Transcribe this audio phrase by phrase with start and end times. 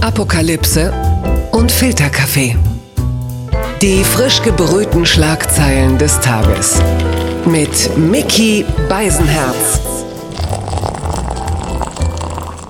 [0.00, 0.92] Apokalypse
[1.50, 2.56] und Filterkaffee.
[3.82, 6.80] Die frisch gebrühten Schlagzeilen des Tages.
[7.44, 9.87] Mit Mickey Beisenherz.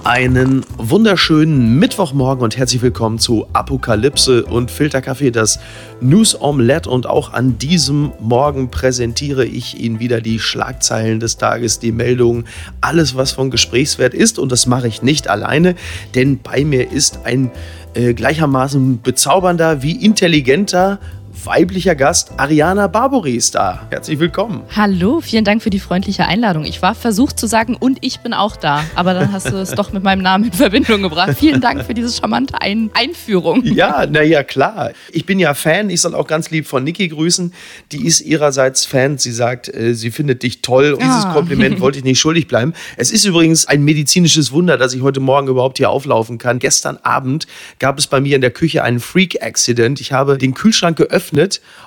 [0.08, 5.61] Einen wunderschönen Mittwochmorgen und herzlich willkommen zu Apokalypse und Filterkaffee, das
[6.00, 6.88] News Omelette.
[6.88, 12.46] Und auch an diesem Morgen präsentiere ich Ihnen wieder die Schlagzeilen des Tages, die Meldungen,
[12.80, 14.38] alles, was von Gesprächswert ist.
[14.38, 15.74] Und das mache ich nicht alleine,
[16.14, 17.50] denn bei mir ist ein
[17.92, 21.00] äh, gleichermaßen bezaubernder wie intelligenter
[21.45, 23.87] weiblicher Gast Ariana Barbori ist da.
[23.91, 24.62] Herzlich willkommen.
[24.74, 26.64] Hallo, vielen Dank für die freundliche Einladung.
[26.64, 29.70] Ich war versucht zu sagen, und ich bin auch da, aber dann hast du es
[29.70, 31.37] doch mit meinem Namen in Verbindung gebracht.
[31.38, 33.64] Vielen Dank für diese charmante Ein Einführung.
[33.64, 34.91] Ja, naja, klar.
[35.12, 35.91] Ich bin ja Fan.
[35.91, 37.52] Ich soll auch ganz lieb von Niki grüßen.
[37.92, 39.19] Die ist ihrerseits Fan.
[39.19, 40.92] Sie sagt, äh, sie findet dich toll.
[40.95, 41.33] Und dieses Ah.
[41.33, 42.73] Kompliment wollte ich nicht schuldig bleiben.
[42.97, 46.59] Es ist übrigens ein medizinisches Wunder, dass ich heute Morgen überhaupt hier auflaufen kann.
[46.59, 47.47] Gestern Abend
[47.78, 50.00] gab es bei mir in der Küche einen Freak-Accident.
[50.00, 51.28] Ich habe den Kühlschrank geöffnet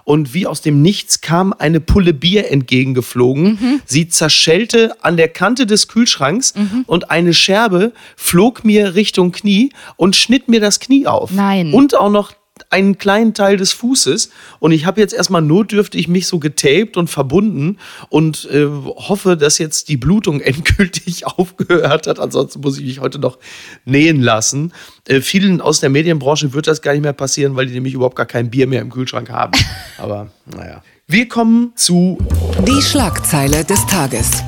[0.03, 3.81] und wie aus dem Nichts kam eine Pulle Bier entgegengeflogen.
[3.85, 6.53] Sie zerschellte an der Kante des Kühlschranks
[6.85, 11.31] und eine Scherbe flog mir Richtung Knie und schnitt mir das Knie auf.
[11.31, 11.73] Nein.
[11.73, 12.33] Und auch noch
[12.71, 14.31] einen kleinen Teil des Fußes.
[14.59, 17.77] Und ich habe jetzt erstmal notdürftig mich so getaped und verbunden
[18.09, 22.19] und äh, hoffe, dass jetzt die Blutung endgültig aufgehört hat.
[22.19, 23.37] Ansonsten muss ich mich heute noch
[23.85, 24.73] nähen lassen.
[25.07, 28.15] Äh, vielen aus der Medienbranche wird das gar nicht mehr passieren, weil die nämlich überhaupt
[28.15, 29.51] gar kein Bier mehr im Kühlschrank haben.
[29.97, 30.81] Aber naja.
[31.07, 32.17] Wir kommen zu
[32.65, 34.41] Die Schlagzeile des Tages.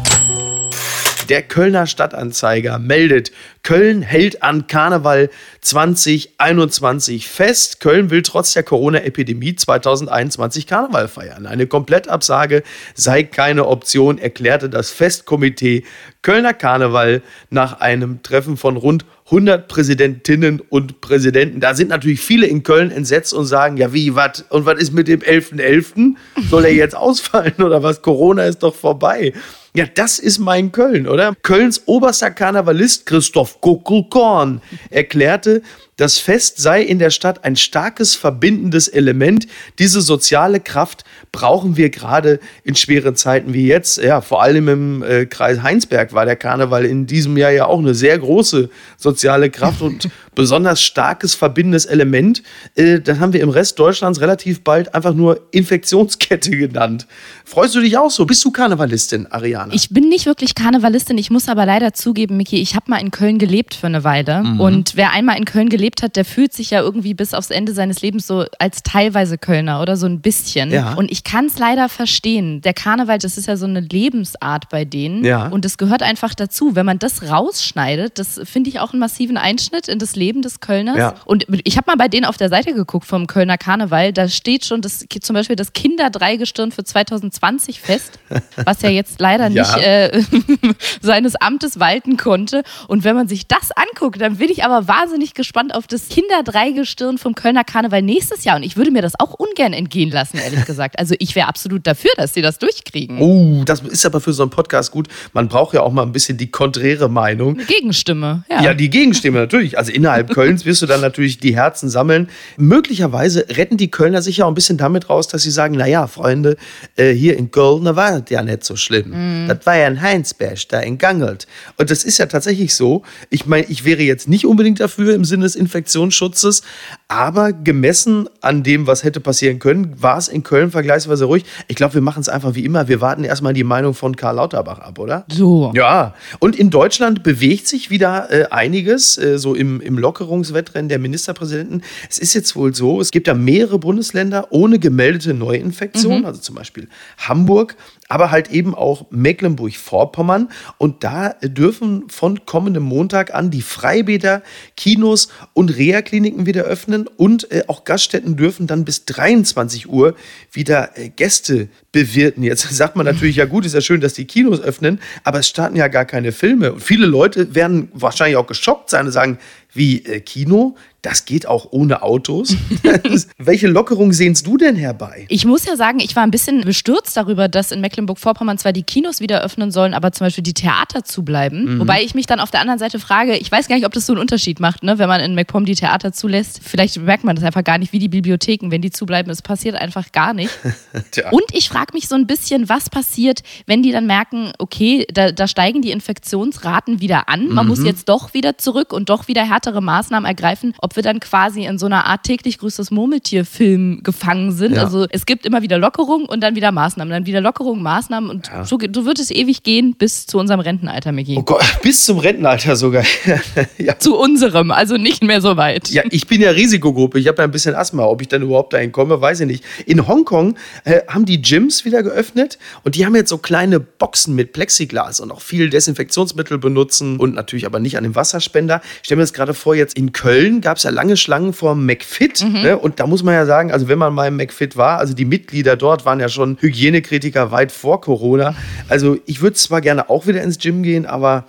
[1.34, 3.31] Der Kölner Stadtanzeiger meldet,
[3.64, 5.31] Köln hält an Karneval
[5.62, 7.80] 2021 fest.
[7.80, 11.48] Köln will trotz der Corona-Epidemie 2021 Karneval feiern.
[11.48, 12.62] Eine Komplettabsage
[12.94, 15.86] sei keine Option, erklärte das Festkomitee
[16.22, 21.59] Kölner Karneval nach einem Treffen von rund 100 Präsidentinnen und Präsidenten.
[21.59, 24.45] Da sind natürlich viele in Köln entsetzt und sagen, ja wie, was?
[24.50, 26.14] Und was ist mit dem 11.11.?
[26.52, 28.03] Soll er jetzt ausfallen oder was?
[28.03, 29.34] Corona ist doch vorbei.
[29.75, 31.34] Ja, das ist mein Köln, oder?
[31.41, 34.61] Kölns oberster Karnevalist Christoph Kuckelkorn
[34.91, 35.63] erklärte,
[35.98, 39.48] das Fest sei in der Stadt ein starkes verbindendes Element.
[39.78, 44.02] Diese soziale Kraft brauchen wir gerade in schweren Zeiten wie jetzt.
[44.02, 47.80] Ja, vor allem im äh, Kreis Heinsberg war der Karneval in diesem Jahr ja auch
[47.80, 52.42] eine sehr große soziale Kraft und besonders starkes verbindendes Element.
[52.76, 57.08] Äh, das haben wir im Rest Deutschlands relativ bald einfach nur Infektionskette genannt.
[57.46, 58.26] Freust du dich auch so?
[58.26, 59.74] Bist du Karnevalistin, Ariana?
[59.74, 63.12] Ich bin nicht wirklich Karnevalistin, ich muss aber leider zugeben, Miki, ich habe mal in
[63.12, 64.44] Köln gelebt für eine Weile.
[64.44, 64.59] Mhm.
[64.59, 67.74] Und wer einmal in Köln gelebt hat, der fühlt sich ja irgendwie bis aufs Ende
[67.74, 70.72] seines Lebens so als teilweise Kölner oder so ein bisschen.
[70.72, 70.94] Ja.
[70.94, 72.62] Und ich kann es leider verstehen.
[72.62, 75.24] Der Karneval, das ist ja so eine Lebensart bei denen.
[75.24, 75.48] Ja.
[75.48, 76.76] Und das gehört einfach dazu.
[76.76, 80.60] Wenn man das rausschneidet, das finde ich auch einen massiven Einschnitt in das Leben des
[80.60, 80.98] Kölners.
[80.98, 81.16] Ja.
[81.26, 84.14] Und ich habe mal bei denen auf der Seite geguckt vom Kölner Karneval.
[84.14, 88.20] Da steht schon das, zum Beispiel das Kinderdreigestirn für 2020 fest,
[88.66, 90.22] was ja jetzt leider nicht äh,
[91.02, 92.64] seines Amtes walten konnte.
[92.88, 97.17] Und wenn man sich das anguckt, dann bin ich aber wahnsinnig gespannt auf das Kinderdreigestirn
[97.17, 98.57] vom Kölner Karneval nächstes Jahr.
[98.57, 101.00] Und ich würde mir das auch ungern entgehen lassen, ehrlich gesagt.
[101.00, 103.19] Also ich wäre absolut dafür, dass sie das durchkriegen.
[103.19, 105.07] Oh, das ist aber für so einen Podcast gut.
[105.34, 107.56] Man braucht ja auch mal ein bisschen die konträre Meinung.
[107.56, 108.44] Eine Gegenstimme.
[108.50, 108.61] Ja.
[108.61, 109.78] Ja, die Gegenstimme natürlich.
[109.78, 112.29] Also innerhalb Kölns wirst du dann natürlich die Herzen sammeln.
[112.57, 116.07] Möglicherweise retten die Kölner sich ja auch ein bisschen damit raus, dass sie sagen, naja,
[116.07, 116.57] Freunde,
[116.95, 119.47] äh, hier in Köln, war das ja nicht so schlimm.
[119.47, 121.47] Das war ja in Heinsberg, da in Gangelt.
[121.78, 123.03] Und das ist ja tatsächlich so.
[123.29, 126.62] Ich meine, ich wäre jetzt nicht unbedingt dafür im Sinne des Infektionsschutzes,
[127.07, 131.46] aber gemessen an dem, was hätte passieren können, war es in Köln vergleichsweise ruhig.
[131.68, 132.88] Ich glaube, wir machen es einfach wie immer.
[132.88, 135.25] Wir warten erstmal die Meinung von Karl Lauterbach ab, oder?
[135.31, 135.72] So.
[135.73, 141.00] Ja, und in Deutschland bewegt sich wieder äh, einiges, äh, so im, im Lockerungswettrennen der
[141.00, 141.81] Ministerpräsidenten.
[142.09, 146.56] Es ist jetzt wohl so, es gibt ja mehrere Bundesländer ohne gemeldete Neuinfektion, also zum
[146.56, 147.75] Beispiel Hamburg,
[148.09, 150.50] aber halt eben auch Mecklenburg-Vorpommern.
[150.78, 154.44] Und da dürfen von kommendem Montag an die Freibäder,
[154.76, 160.16] Kinos und Reha-Kliniken wieder öffnen und äh, auch Gaststätten dürfen dann bis 23 Uhr
[160.52, 162.44] wieder äh, Gäste bewirten.
[162.44, 165.47] Jetzt sagt man natürlich, ja gut, ist ja schön, dass die Kinos öffnen, aber es
[165.47, 166.73] starten ja gar keine Filme.
[166.73, 169.40] Und viele Leute werden wahrscheinlich auch geschockt sein und sagen,
[169.73, 170.75] wie äh, Kino?
[171.03, 172.55] Das geht auch ohne Autos.
[173.37, 175.25] Welche Lockerung sehnst du denn herbei?
[175.28, 178.84] Ich muss ja sagen, ich war ein bisschen bestürzt darüber, dass in Mecklenburg-Vorpommern zwar die
[178.84, 181.78] Kinos wieder öffnen sollen, aber zum Beispiel die Theater zubleiben.
[181.78, 184.05] Wobei ich mich dann auf der anderen Seite frage, ich weiß gar nicht, ob das
[184.05, 184.97] so einen Unterschied macht, ne?
[184.97, 186.61] wenn man in MacPom die Theater zulässt.
[186.64, 189.29] Vielleicht merkt man das einfach gar nicht, wie die Bibliotheken, wenn die zubleiben.
[189.29, 190.58] Es passiert einfach gar nicht.
[191.31, 195.34] Und ich frage mich so ein bisschen, was passiert, wenn die dann merken, okay, da,
[195.34, 197.49] da steigen die Infektionsraten wieder an.
[197.49, 201.04] Man muss jetzt doch wieder zurück und doch wieder härter härtere Maßnahmen ergreifen, ob wir
[201.04, 204.76] dann quasi in so einer Art täglich grüßtes Murmeltier-Film gefangen sind.
[204.76, 204.84] Ja.
[204.84, 208.48] Also es gibt immer wieder Lockerungen und dann wieder Maßnahmen, dann wieder Lockerungen, Maßnahmen und
[208.48, 208.66] Ja.
[208.66, 211.38] so, so wird es ewig gehen bis zu unserem Rentenalter, Micky.
[211.38, 213.04] Oh Gott, bis zum Rentenalter sogar.
[213.78, 213.98] ja.
[214.00, 215.90] Zu unserem, also nicht mehr so weit.
[215.92, 217.20] Ja, ich bin ja Risikogruppe.
[217.20, 218.04] Ich habe ja ein bisschen Asthma.
[218.04, 219.64] Ob ich dann überhaupt dahin komme, weiß ich nicht.
[219.86, 224.36] In Hongkong äh, haben die Gyms wieder geöffnet und die haben jetzt so kleine Boxen
[224.36, 228.82] mit Plexiglas und auch viel Desinfektionsmittel benutzen und natürlich aber nicht an dem Wasserspender.
[228.98, 231.76] Ich stelle mir das gerade vor, jetzt in Köln gab es ja lange Schlangen vor
[231.76, 232.44] McFit.
[232.44, 232.78] Ne?
[232.78, 235.26] Und da muss man ja sagen, also wenn man mal im McFit war, also die
[235.26, 238.55] Mitglieder dort waren ja schon Hygienekritiker weit vor Corona.
[238.90, 241.46] Also ich würde zwar gerne auch wieder ins Gym gehen, aber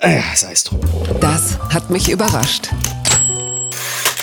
[0.00, 0.80] äh, sei es drum.
[1.20, 2.68] Das hat mich überrascht.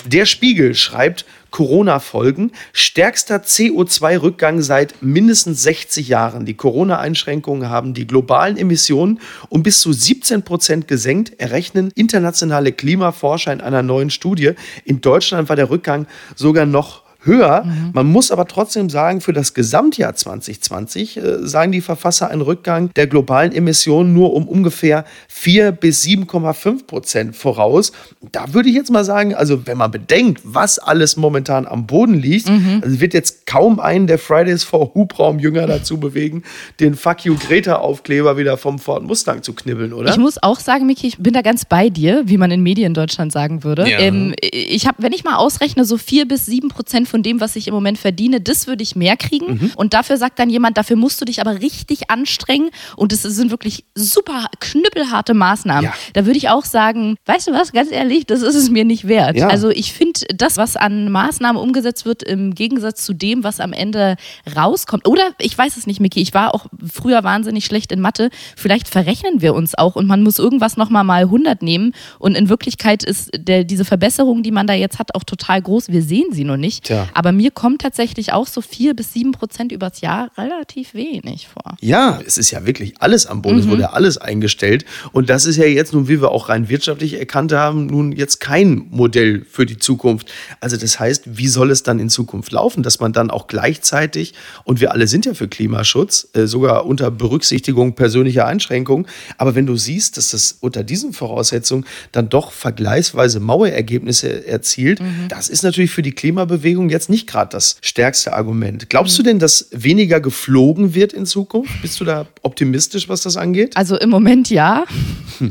[0.06, 6.46] Der Spiegel schreibt Corona-Folgen, stärkster CO2-Rückgang seit mindestens 60 Jahren.
[6.46, 9.20] Die Corona-Einschränkungen haben die globalen Emissionen
[9.50, 14.52] um bis zu 17 Prozent gesenkt, errechnen internationale Klimaforscher in einer neuen Studie.
[14.84, 17.66] In Deutschland war der Rückgang sogar noch höher.
[17.94, 22.92] Man muss aber trotzdem sagen, für das Gesamtjahr 2020 äh, sagen die Verfasser einen Rückgang
[22.96, 27.92] der globalen Emissionen nur um ungefähr 4 bis 7,5 Prozent voraus.
[28.32, 32.14] Da würde ich jetzt mal sagen, also wenn man bedenkt, was alles momentan am Boden
[32.14, 32.50] liegt,
[32.82, 36.44] also wird jetzt kaum einen der Fridays for Hubraum-Jünger dazu bewegen,
[36.80, 40.12] den Fuck You Greta-Aufkleber wieder vom Ford Mustang zu knibbeln, oder?
[40.12, 42.94] Ich muss auch sagen, Miki, ich bin da ganz bei dir, wie man in Medien
[42.94, 43.90] Deutschland sagen würde.
[43.90, 44.00] Ja.
[44.00, 47.56] Ähm, ich habe, wenn ich mal ausrechne, so vier bis sieben Prozent von dem, was
[47.56, 49.54] ich im Moment verdiene, das würde ich mehr kriegen.
[49.54, 49.72] Mhm.
[49.78, 52.72] Und dafür sagt dann jemand, dafür musst du dich aber richtig anstrengen.
[52.98, 55.86] Und es sind wirklich super knüppelharte Maßnahmen.
[55.86, 55.94] Ja.
[56.12, 59.08] Da würde ich auch sagen, weißt du was, ganz ehrlich, das ist es mir nicht
[59.08, 59.38] wert.
[59.38, 59.48] Ja.
[59.48, 63.72] Also ich finde, das, was an Maßnahmen umgesetzt wird, im Gegensatz zu dem, was am
[63.72, 64.18] Ende
[64.54, 65.08] rauskommt.
[65.08, 68.30] Oder ich weiß es nicht, Miki, ich war auch früher wahnsinnig schlecht in Mathe.
[68.58, 71.94] Vielleicht verrechnen wir uns auch und man muss irgendwas nochmal mal 100 nehmen.
[72.20, 75.88] Und in Wirklichkeit ist der, diese Verbesserung, die man da jetzt hat, auch total groß.
[75.88, 76.84] Wir sehen sie nur nicht.
[76.84, 77.05] Tja.
[77.14, 81.78] Aber mir kommt tatsächlich auch so vier bis sieben Prozent übers Jahr relativ wenig vor.
[81.82, 83.60] Ja, es ist ja wirklich alles am Boden.
[83.60, 84.86] Es wurde ja alles eingestellt.
[85.12, 88.40] Und das ist ja jetzt nun, wie wir auch rein wirtschaftlich erkannt haben, nun jetzt
[88.40, 90.32] kein Modell für die Zukunft.
[90.60, 94.34] Also das heißt, wie soll es dann in Zukunft laufen, dass man dann auch gleichzeitig,
[94.64, 99.66] und wir alle sind ja für Klimaschutz, äh, sogar unter Berücksichtigung persönlicher Einschränkungen, aber wenn
[99.66, 105.00] du siehst, dass das unter diesen Voraussetzungen dann doch vergleichsweise maue Ergebnisse erzielt,
[105.30, 108.90] das ist natürlich für die Klimabewegung jetzt nicht gerade das stärkste Argument.
[108.90, 111.82] Glaubst du denn, dass weniger geflogen wird in Zukunft?
[111.82, 113.76] Bist du da optimistisch, was das angeht?
[113.78, 114.84] Also im Moment ja.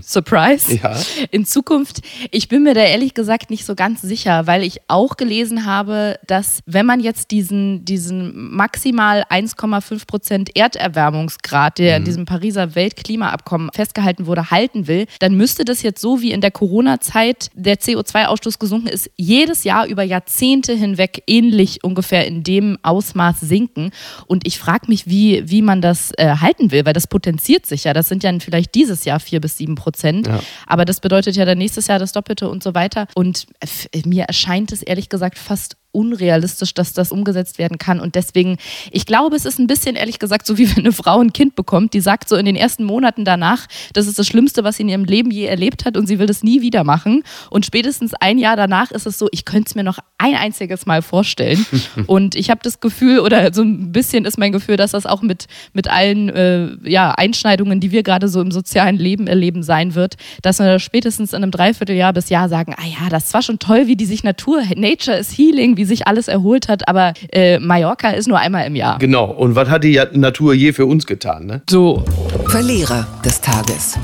[0.02, 0.74] Surprise.
[0.82, 0.98] Ja.
[1.30, 2.00] In Zukunft,
[2.30, 6.18] ich bin mir da ehrlich gesagt nicht so ganz sicher, weil ich auch gelesen habe,
[6.26, 13.70] dass wenn man jetzt diesen, diesen maximal 1,5 Prozent Erderwärmungsgrad, der in diesem Pariser Weltklimaabkommen
[13.74, 18.58] festgehalten wurde, halten will, dann müsste das jetzt so wie in der Corona-Zeit der CO2-Ausstoß
[18.58, 23.90] gesunken ist, jedes Jahr über Jahrzehnte hinweg ähnlich ungefähr in dem Ausmaß sinken.
[24.26, 27.84] Und ich frage mich, wie, wie man das äh, halten will, weil das potenziert sich
[27.84, 27.92] ja.
[27.92, 30.26] Das sind ja vielleicht dieses Jahr vier bis sieben Prozent.
[30.26, 30.40] Ja.
[30.66, 33.06] Aber das bedeutet ja dann nächstes Jahr das Doppelte und so weiter.
[33.14, 38.00] Und f- mir erscheint es ehrlich gesagt fast unrealistisch, dass das umgesetzt werden kann.
[38.00, 38.58] Und deswegen,
[38.90, 41.54] ich glaube, es ist ein bisschen, ehrlich gesagt, so wie wenn eine Frau ein Kind
[41.54, 44.82] bekommt, die sagt so in den ersten Monaten danach, das ist das Schlimmste, was sie
[44.82, 47.22] in ihrem Leben je erlebt hat und sie will das nie wieder machen.
[47.50, 50.86] Und spätestens ein Jahr danach ist es so, ich könnte es mir noch ein einziges
[50.86, 51.64] Mal vorstellen.
[52.06, 55.22] und ich habe das Gefühl, oder so ein bisschen ist mein Gefühl, dass das auch
[55.22, 59.94] mit, mit allen äh, ja, Einschneidungen, die wir gerade so im sozialen Leben erleben, sein
[59.94, 63.58] wird, dass wir spätestens in einem Dreivierteljahr bis Jahr sagen, ah ja, das war schon
[63.58, 67.58] toll, wie die sich Natur, Nature is Healing, wie sich alles erholt hat, aber äh,
[67.58, 68.98] Mallorca ist nur einmal im Jahr.
[68.98, 69.26] Genau.
[69.26, 71.46] Und was hat die Natur je für uns getan?
[71.46, 71.62] Ne?
[71.68, 72.04] So.
[72.46, 73.98] Verlierer des Tages.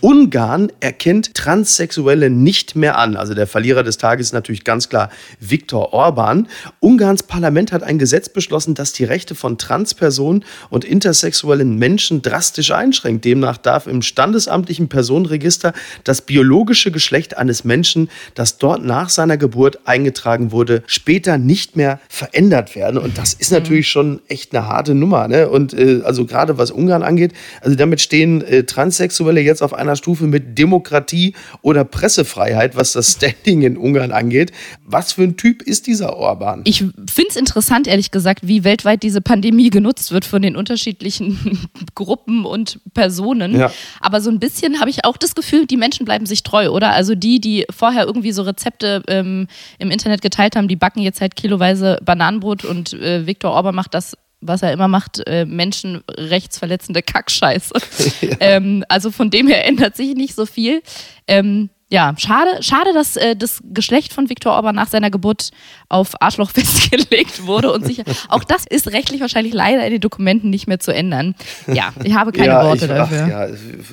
[0.00, 3.16] Ungarn erkennt Transsexuelle nicht mehr an.
[3.16, 6.48] Also der Verlierer des Tages ist natürlich ganz klar Viktor Orban.
[6.80, 12.70] Ungarns Parlament hat ein Gesetz beschlossen, das die Rechte von Transpersonen und intersexuellen Menschen drastisch
[12.70, 13.24] einschränkt.
[13.24, 15.72] Demnach darf im standesamtlichen Personenregister
[16.04, 22.00] das biologische Geschlecht eines Menschen, das dort nach seiner Geburt eingetragen wurde, später nicht mehr
[22.08, 22.98] verändert werden.
[22.98, 25.28] Und das ist natürlich schon echt eine harte Nummer.
[25.28, 25.48] Ne?
[25.48, 29.96] Und äh, also gerade was Ungarn angeht, also damit stehen äh, Transsexuelle jetzt auf einer
[29.96, 34.52] Stufe mit Demokratie oder Pressefreiheit, was das Standing in Ungarn angeht.
[34.84, 36.62] Was für ein Typ ist dieser Orban?
[36.64, 41.68] Ich finde es interessant, ehrlich gesagt, wie weltweit diese Pandemie genutzt wird von den unterschiedlichen
[41.94, 43.58] Gruppen und Personen.
[43.58, 43.72] Ja.
[44.00, 46.92] Aber so ein bisschen habe ich auch das Gefühl, die Menschen bleiben sich treu, oder?
[46.92, 51.20] Also die, die vorher irgendwie so Rezepte ähm, im Internet geteilt haben, die backen jetzt
[51.20, 57.02] halt kiloweise Bananenbrot und äh, Viktor Orban macht das was er immer macht, äh, menschenrechtsverletzende
[57.02, 57.74] Kackscheiße.
[58.40, 60.82] ähm, also von dem her ändert sich nicht so viel.
[61.26, 65.50] Ähm, Ja, schade, schade, dass äh, das Geschlecht von Viktor Orban nach seiner Geburt
[65.88, 68.04] auf Arschloch festgelegt wurde und sicher.
[68.28, 71.34] Auch das ist rechtlich wahrscheinlich leider in den Dokumenten nicht mehr zu ändern.
[71.66, 73.22] Ja, ich habe keine ja, Worte ich, dafür.
[73.24, 73.44] Ach, ja,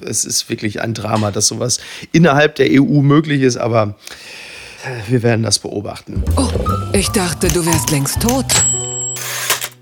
[0.07, 1.79] es ist wirklich ein Drama, dass sowas
[2.11, 3.95] innerhalb der EU möglich ist, aber
[4.85, 6.23] äh, wir werden das beobachten.
[6.35, 6.49] Oh,
[6.93, 8.45] ich dachte, du wärst längst tot.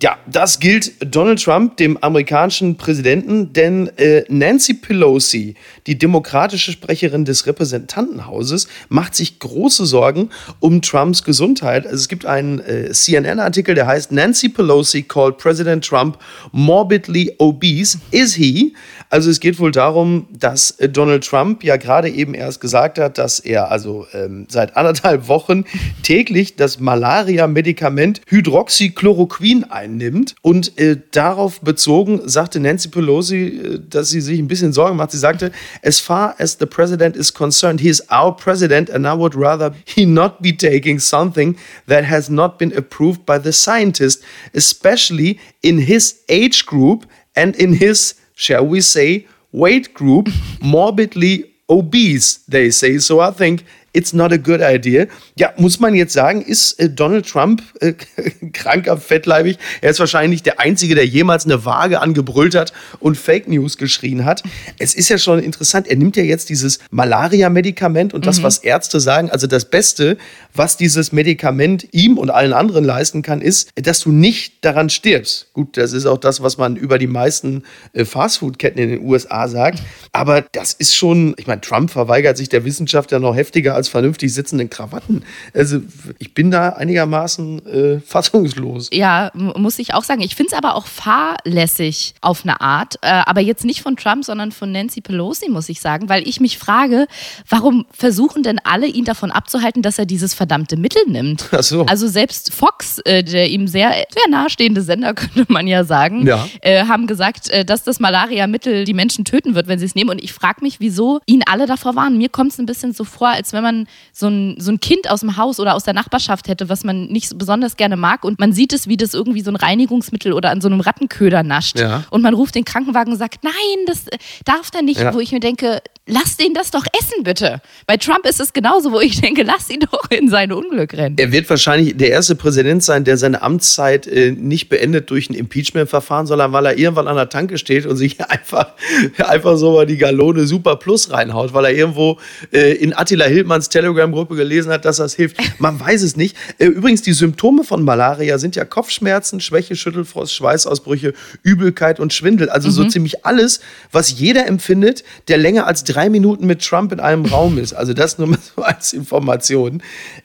[0.06, 5.56] Ja, das gilt Donald Trump, dem amerikanischen Präsidenten, denn äh, Nancy Pelosi,
[5.88, 11.86] die demokratische Sprecherin des Repräsentantenhauses, macht sich große Sorgen um Trumps Gesundheit.
[11.86, 16.20] Also es gibt einen äh, CNN-Artikel, der heißt Nancy Pelosi called President Trump
[16.52, 17.98] morbidly obese.
[18.12, 18.76] Is he?
[19.10, 23.18] Also es geht wohl darum, dass äh, Donald Trump ja gerade eben erst gesagt hat,
[23.18, 25.66] dass er also ähm, seit anderthalb Wochen
[26.04, 29.95] täglich das Malaria-Medikament Hydroxychloroquin einnimmt.
[30.42, 35.12] Und äh, darauf bezogen sagte Nancy Pelosi, äh, dass sie sich ein bisschen Sorgen macht.
[35.12, 39.14] Sie sagte, as far as the president is concerned, he is our president and I
[39.14, 44.24] would rather he not be taking something that has not been approved by the scientist,
[44.54, 50.28] especially in his age group and in his shall we say, weight group,
[50.62, 53.00] morbidly obese, they say.
[53.00, 55.08] So I think it's not a good idea.
[55.38, 57.94] Ja, muss man jetzt sagen, ist äh, Donald Trump äh,
[58.54, 59.58] kranker, fettleibig?
[59.82, 64.26] Er ist wahrscheinlich der Einzige, der jemals eine Waage angebrüllt hat und Fake News geschrien
[64.26, 64.44] hat.
[64.80, 69.00] Es ist ja schon interessant, er nimmt ja jetzt dieses Malaria-Medikament und das, was Ärzte
[69.00, 70.18] sagen, also das Beste,
[70.54, 75.48] was dieses Medikament ihm und allen anderen leisten kann, ist, dass du nicht daran stirbst.
[75.54, 79.48] Gut, das ist auch das, was man über die meisten äh, Fastfood-Ketten in den USA
[79.48, 79.82] sagt.
[80.12, 83.85] Aber das ist schon, ich meine, Trump verweigert sich der Wissenschaft ja noch heftiger als
[83.90, 85.24] vernünftig sitzenden Krawatten.
[85.54, 85.80] Also
[86.20, 88.90] ich bin da einigermaßen äh, fassungslos.
[88.94, 90.22] Ja, muss ich auch sagen.
[90.22, 92.96] Ich finde es aber auch fahrlässig auf eine Art.
[93.02, 96.10] Äh, aber jetzt nicht von Trump, sondern von Nancy Pelosi, muss ich sagen.
[96.10, 97.08] Weil ich mich frage,
[97.50, 101.48] warum versuchen denn alle, ihn davon abzuhalten, dass er dieses verdammte Mittel nimmt?
[101.52, 101.86] Ach so.
[101.86, 106.48] Also selbst Fox, äh, der ihm sehr, sehr nahestehende Sender, könnte man ja sagen, Ja.
[106.62, 110.10] äh, haben gesagt, äh, dass das Malaria-Mittel die Menschen töten wird, wenn sie es nehmen.
[110.10, 112.18] Und ich frage mich, wieso ihn alle davor warnen.
[112.18, 113.75] Mir kommt es ein bisschen so vor, als wenn man
[114.12, 117.06] so ein, so ein Kind aus dem Haus oder aus der Nachbarschaft hätte, was man
[117.06, 118.24] nicht so besonders gerne mag.
[118.24, 121.44] Und man sieht es, wie das irgendwie so ein Reinigungsmittel oder an so einem Rattenköder
[121.44, 121.80] nascht.
[121.80, 122.04] Ja.
[122.10, 123.54] Und man ruft den Krankenwagen und sagt, nein,
[123.88, 125.00] das äh, darf der nicht.
[125.00, 125.14] Ja.
[125.14, 127.62] Wo ich mir denke, lass den das doch essen, bitte.
[127.88, 131.16] Bei Trump ist es genauso, wo ich denke, lass ihn doch in sein Unglück rennen.
[131.18, 135.34] Er wird wahrscheinlich der erste Präsident sein, der seine Amtszeit äh, nicht beendet durch ein
[135.34, 138.74] Impeachment-Verfahren, sondern weil er irgendwann an der Tanke steht und sich einfach,
[139.18, 142.20] einfach so mal die Galone Super Plus reinhaut, weil er irgendwo
[142.52, 145.38] äh, in Attila Hildmanns Telegram-Gruppe gelesen hat, dass das hilft.
[145.60, 146.36] Man weiß es nicht.
[146.58, 152.50] Äh, übrigens, die Symptome von Malaria sind ja Kopfschmerzen, Schwäche, Schüttelfrost, Schweißausbrüche, Übelkeit und Schwindel.
[152.50, 153.60] Also so ziemlich alles,
[153.92, 157.74] was jeder empfindet, der länger als drei Minuten mit Trump in einem Raum ist.
[157.74, 159.82] Also das nur mal so als Information.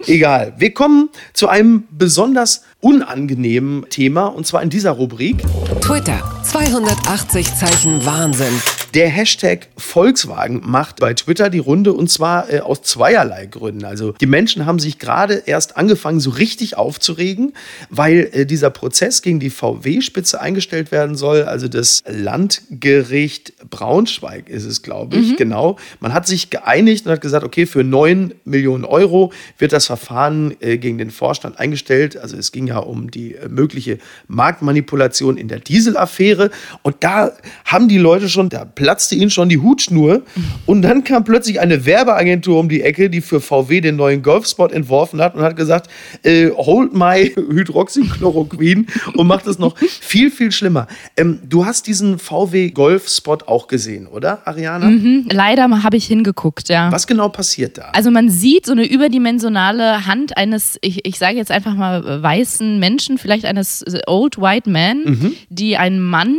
[0.07, 0.55] Egal.
[0.59, 5.43] Wir kommen zu einem besonders unangenehmen Thema und zwar in dieser Rubrik.
[5.81, 6.23] Twitter.
[6.45, 8.61] 280 Zeichen Wahnsinn.
[8.95, 13.85] Der Hashtag Volkswagen macht bei Twitter die Runde und zwar äh, aus zweierlei Gründen.
[13.85, 17.53] Also die Menschen haben sich gerade erst angefangen, so richtig aufzuregen,
[17.89, 21.45] weil äh, dieser Prozess gegen die VW-Spitze eingestellt werden soll.
[21.45, 25.77] Also das Landgericht Braunschweig ist es, glaube ich, genau.
[26.01, 30.57] Man hat sich geeinigt und hat gesagt, okay, für 9 Millionen Euro wird das Verfahren
[30.61, 32.17] äh, gegen den Vorstand eingestellt.
[32.17, 33.99] Also es ging ja um die äh, mögliche
[34.29, 36.51] Marktmanipulation in der Dieselaffäre.
[36.83, 37.33] Und da
[37.65, 40.23] haben die Leute schon, da platzte ihnen schon die Hutschnur.
[40.67, 44.73] Und dann kam plötzlich eine Werbeagentur um die Ecke, die für VW den neuen Golfspot
[44.73, 45.91] entworfen hat und hat gesagt,
[46.23, 50.87] äh, hold my Hydroxychloroquin und macht es noch viel, viel schlimmer.
[51.17, 54.87] Ähm, du hast diesen VW Golfspot auch gesehen, oder, Ariana?
[54.87, 56.91] Hm, Leider habe ich hingeguckt, ja.
[56.93, 57.91] Was genau passiert da?
[57.93, 62.23] Also man sieht so eine überdimensionale Hand eines, ich, ich sage jetzt einfach mal äh,
[62.61, 65.33] weißen Menschen, vielleicht eines Old White Man, Mhm.
[65.49, 66.37] die einen Mann,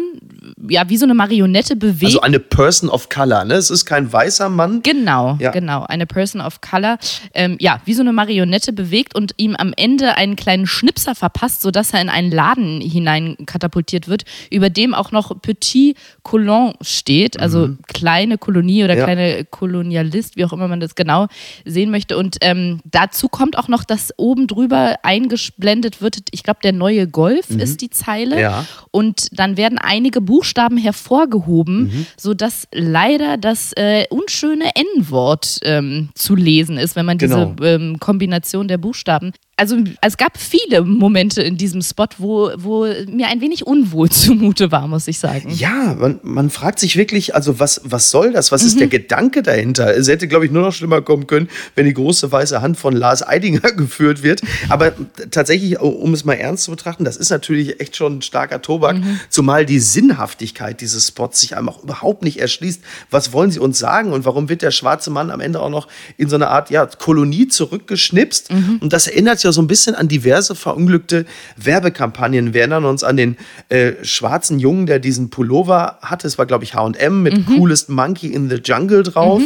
[0.69, 2.05] ja, wie so eine Marionette bewegt.
[2.05, 3.53] Also eine Person of Color, ne?
[3.55, 4.81] Es ist kein weißer Mann.
[4.81, 5.51] Genau, Ja.
[5.51, 5.83] genau.
[5.83, 6.97] Eine Person of Color,
[7.33, 11.61] ähm, ja, wie so eine Marionette bewegt und ihm am Ende einen kleinen Schnipser verpasst,
[11.61, 17.39] sodass er in einen Laden hinein katapultiert wird, über dem auch noch Petit Colon steht,
[17.39, 18.99] also kleine Kolonie oder Mhm.
[18.99, 19.05] Ja.
[19.05, 21.27] kleine Kolonialist, wie auch immer man das genau
[21.65, 22.17] sehen möchte.
[22.17, 27.07] Und ähm, dazu kommt auch noch, dass oben drüber eingeblendet wird, ich glaube, der neue
[27.07, 28.35] Golf ist die Zeile.
[28.35, 28.41] Mhm.
[28.41, 28.65] Ja.
[28.91, 32.05] Und dann werden einige Buchstaben hervorgehoben, Mhm.
[32.15, 37.53] sodass leider das äh, unschöne N-Wort ähm, zu lesen ist, wenn man Genau.
[37.57, 39.33] diese ähm, Kombination der Buchstaben.
[39.61, 44.71] Also es gab viele Momente in diesem Spot, wo, wo mir ein wenig unwohl zumute
[44.71, 45.51] war, muss ich sagen.
[45.51, 48.51] Ja, man, man fragt sich wirklich, also was, was soll das?
[48.51, 49.95] Was ist der Gedanke dahinter?
[49.95, 52.95] Es hätte, glaube ich, nur noch schlimmer kommen können, wenn die große weiße Hand von
[52.95, 54.41] Lars Eidinger geführt wird.
[54.67, 54.93] Aber
[55.29, 58.97] tatsächlich, um es mal ernst zu betrachten, das ist natürlich echt schon ein starker Tobak,
[59.29, 62.81] zumal die Sinnhaftigkeit dieses Spots sich einem auch überhaupt nicht erschließt.
[63.11, 65.87] Was wollen sie uns sagen und warum wird der schwarze Mann am Ende auch noch
[66.17, 68.49] in so eine Art ja, Kolonie zurückgeschnipst?
[68.81, 71.25] Und das erinnert ja so ein bisschen an diverse verunglückte
[71.57, 72.53] Werbekampagnen.
[72.53, 73.37] Wir erinnern uns an den
[73.69, 76.27] äh, schwarzen Jungen, der diesen Pullover hatte.
[76.27, 79.41] Es war, glaube ich, HM mit Coolest Monkey in the Jungle drauf.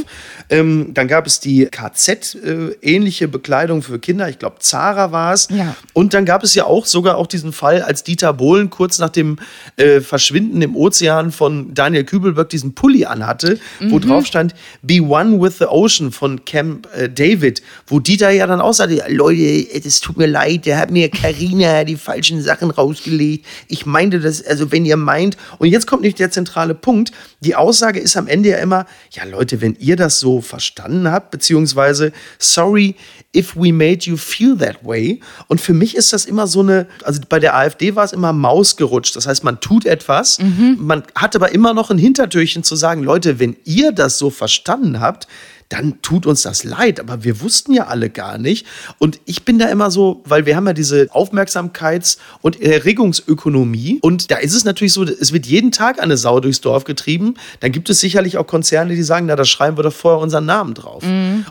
[0.50, 4.30] Ähm, dann gab es die KZ-ähnliche Bekleidung für Kinder.
[4.30, 5.48] Ich glaube, Zara war es.
[5.50, 5.76] Ja.
[5.94, 9.10] Und dann gab es ja auch sogar auch diesen Fall, als Dieter Bohlen kurz nach
[9.10, 9.38] dem
[9.78, 13.60] äh, Verschwinden im Ozean von Daniel Kübelberg diesen Pulli anhatte,
[13.90, 18.48] wo drauf stand Be One with the Ocean von Camp äh, David, wo Dieter ja
[18.48, 19.42] dann auch sagte, "Ja, Leute,
[19.96, 23.46] es tut mir leid, der hat mir Carina die falschen Sachen rausgelegt.
[23.70, 27.56] Ich meinte das, also wenn ihr meint, und jetzt kommt nicht der zentrale Punkt, die
[27.56, 32.12] Aussage ist am Ende ja immer, ja Leute, wenn ihr das so verstanden habt, beziehungsweise
[32.40, 32.96] sorry
[33.34, 35.22] if we made you feel that way.
[35.48, 38.34] Und für mich ist das immer so eine, also bei der AfD war es immer
[38.34, 39.16] Maus gerutscht.
[39.16, 40.40] Das heißt, man tut etwas,
[40.78, 45.00] man hat aber immer noch ein Hintertürchen zu sagen, Leute, wenn ihr das so verstanden
[45.00, 45.28] habt,
[45.70, 48.66] dann tut uns das leid, aber wir wussten ja alle gar nicht.
[49.00, 54.32] Und ich bin da immer so, weil wir haben ja diese Aufmerksamkeits- und Erregungsökonomie und
[54.32, 57.36] da ist es natürlich so, es wird jeden Tag eine Sau durchs Dorf getrieben.
[57.60, 60.46] Dann gibt es sicherlich auch Konzerne, die sagen, na, da schreiben wir doch vorher unseren
[60.46, 61.04] Namen drauf.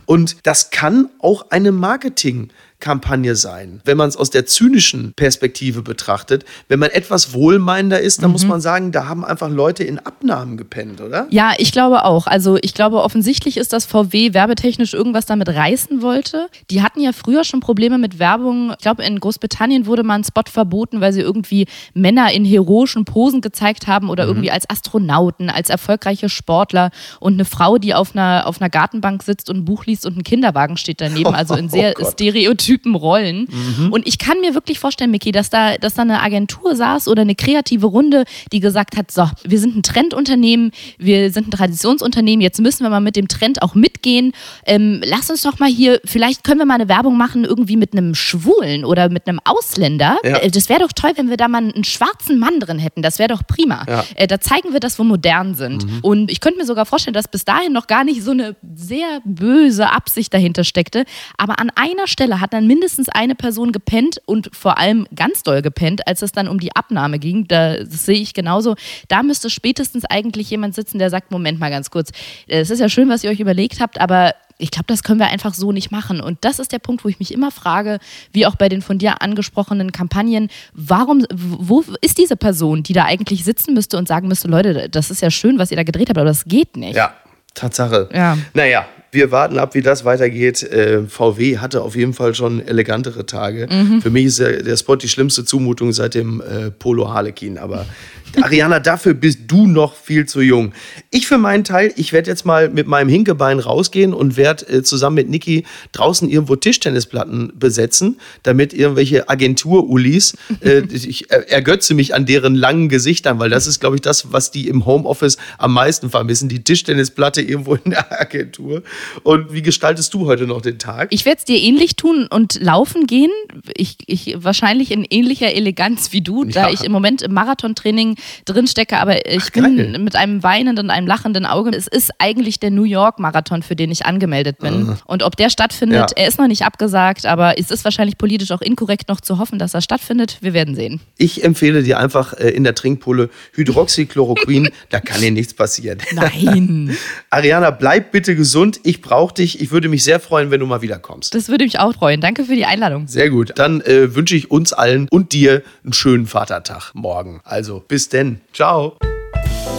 [0.06, 2.50] Und das kann auch eine Marketing-
[2.84, 3.80] Kampagne sein.
[3.86, 8.44] Wenn man es aus der zynischen Perspektive betrachtet, wenn man etwas wohlmeinender ist, dann muss
[8.44, 11.26] man sagen, da haben einfach Leute in Abnahmen gepennt, oder?
[11.30, 12.26] Ja, ich glaube auch.
[12.26, 16.48] Also ich glaube, offensichtlich ist, dass VW werbetechnisch irgendwas damit reißen wollte.
[16.68, 18.72] Die hatten ja früher schon Probleme mit Werbung.
[18.72, 23.06] Ich glaube, in Großbritannien wurde mal ein Spot verboten, weil sie irgendwie Männer in heroischen
[23.06, 28.14] Posen gezeigt haben oder irgendwie als Astronauten, als erfolgreiche Sportler und eine Frau, die auf
[28.14, 31.34] einer, auf einer Gartenbank sitzt und ein Buch liest und ein Kinderwagen steht daneben.
[31.44, 33.48] Also in sehr Oh stereotypen Rollen.
[33.90, 37.22] Und ich kann mir wirklich vorstellen, Micky, dass da, dass da eine Agentur saß oder
[37.22, 42.40] eine kreative Runde, die gesagt hat, so, wir sind ein Trendunternehmen, wir sind ein Traditionsunternehmen,
[42.40, 44.32] jetzt müssen wir mal mit dem Trend auch mitgehen.
[44.66, 47.92] Ähm, lass uns doch mal hier, vielleicht können wir mal eine Werbung machen, irgendwie mit
[47.92, 50.18] einem Schwulen oder mit einem Ausländer.
[50.24, 50.38] Ja.
[50.38, 53.02] Äh, Das wäre doch toll, wenn wir da mal einen schwarzen Mann drin hätten.
[53.02, 53.84] Das wäre doch prima.
[53.88, 54.04] Ja.
[54.14, 55.86] Äh, da zeigen wir, dass wir modern sind.
[56.02, 59.20] Und ich könnte mir sogar vorstellen, dass bis dahin noch gar nicht so eine sehr
[59.24, 61.04] böse Absicht dahinter steckte.
[61.36, 65.62] Aber an einer Stelle hat dann mindestens eine Person gepennt und vor allem ganz doll
[65.62, 67.46] gepennt, als es dann um die Abnahme ging.
[67.48, 68.74] Da das sehe ich genauso.
[69.08, 72.10] Da müsste spätestens eigentlich jemand sitzen, der sagt: Moment mal ganz kurz,
[72.46, 75.18] äh, es ist ja schön, was ihr euch überlegt habt, aber ich glaube, das können
[75.18, 76.20] wir einfach so nicht machen.
[76.20, 77.98] Und das ist der Punkt, wo ich mich immer frage,
[78.32, 83.04] wie auch bei den von dir angesprochenen Kampagnen, warum, wo ist diese Person, die da
[83.04, 86.08] eigentlich sitzen müsste und sagen müsste, Leute, das ist ja schön, was ihr da gedreht
[86.08, 86.96] habt, aber das geht nicht.
[86.96, 87.14] Ja,
[87.54, 88.08] Tatsache.
[88.12, 88.38] Ja.
[88.52, 90.62] Naja, wir warten ab, wie das weitergeht.
[90.62, 93.68] Äh, VW hatte auf jeden Fall schon elegantere Tage.
[94.02, 97.58] Für mich ist der, der Spot die schlimmste Zumutung seit dem äh, Polo Harlequin.
[97.58, 97.86] Aber
[98.42, 100.72] Ariana, dafür bist du noch viel zu jung.
[101.10, 104.82] Ich für meinen Teil, ich werde jetzt mal mit meinem Hinkebein rausgehen und werde äh,
[104.82, 112.14] zusammen mit Niki draußen irgendwo Tischtennisplatten besetzen, damit irgendwelche Agentur-Ulis, äh, ich er- ergötze mich
[112.14, 115.72] an deren langen Gesichtern, weil das ist, glaube ich, das, was die im Homeoffice am
[115.72, 118.82] meisten vermissen, die Tischtennisplatte irgendwo in der Agentur.
[119.22, 121.08] Und wie gestaltest du heute noch den Tag?
[121.10, 123.30] Ich werde es dir ähnlich tun und laufen gehen.
[123.76, 126.72] Ich, ich wahrscheinlich in ähnlicher Eleganz wie du, da Ja.
[126.72, 129.62] ich im Moment im Marathontraining drinstecke, aber ich Ach, geil.
[129.92, 131.70] bin mit einem weinenden, einem lachenden Auge.
[131.70, 134.96] Es ist eigentlich der New York Marathon, für den ich angemeldet bin.
[135.06, 136.22] Und ob der stattfindet, Ja.
[136.22, 139.58] er ist noch nicht abgesagt, aber es ist wahrscheinlich politisch auch inkorrekt noch zu hoffen,
[139.58, 140.38] dass er stattfindet.
[140.40, 141.00] Wir werden sehen.
[141.18, 145.98] Ich empfehle dir einfach äh, in der Trinkpulle Hydroxychloroquin, da kann dir nichts passieren.
[146.12, 146.96] Nein.
[147.30, 148.80] Ariana, bleib bitte gesund.
[148.84, 149.60] Ich brauche dich.
[149.60, 151.34] Ich würde mich sehr freuen, wenn du mal wiederkommst.
[151.34, 152.20] Das würde mich auch freuen.
[152.20, 153.06] Danke für die Einladung.
[153.08, 153.52] Sehr gut.
[153.56, 157.40] Dann äh, wünsche ich uns allen und dir einen schönen Vatertag morgen.
[157.44, 158.40] Also bis denn.
[158.52, 158.96] Ciao.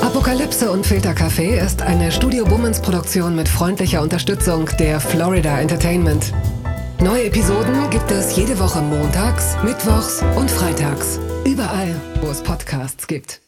[0.02, 6.34] Apokalypse und Filterkaffee ist eine Studio Bummens Produktion mit freundlicher Unterstützung der Florida Entertainment.
[7.00, 11.20] Neue Episoden gibt es jede Woche montags, mittwochs und freitags.
[11.46, 13.45] Überall, wo es Podcasts gibt.